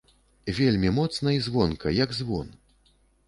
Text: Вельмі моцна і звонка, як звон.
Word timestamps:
Вельмі 0.59 0.89
моцна 0.99 1.35
і 1.37 1.43
звонка, 1.47 1.93
як 1.99 2.17
звон. 2.23 2.47